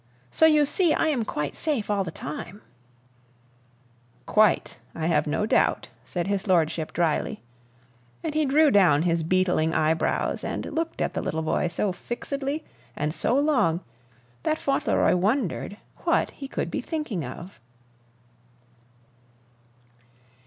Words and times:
So 0.31 0.47
you 0.47 0.65
see 0.65 0.95
I 0.95 1.09
am 1.09 1.23
quite 1.23 1.55
safe 1.55 1.91
all 1.91 2.03
the 2.03 2.09
time" 2.09 2.63
"Quite, 4.35 4.79
I 4.95 5.05
have 5.05 5.27
no 5.27 5.45
doubt," 5.45 5.89
said 6.05 6.25
his 6.25 6.47
lordship 6.47 6.91
dryly. 6.91 7.39
And 8.23 8.33
he 8.33 8.47
drew 8.47 8.71
down 8.71 9.03
his 9.03 9.21
beetling 9.21 9.75
eyebrows 9.75 10.43
and 10.43 10.65
looked 10.73 11.01
at 11.03 11.13
the 11.13 11.21
little 11.21 11.43
boy 11.43 11.67
so 11.67 11.91
fixedly 11.91 12.63
and 12.95 13.13
so 13.13 13.37
long 13.37 13.81
that 14.41 14.57
Fauntleroy 14.57 15.15
wondered 15.15 15.77
what 15.97 16.31
he 16.31 16.47
could 16.47 16.71
be 16.71 16.81
thinking 16.81 17.23
of. 17.23 17.59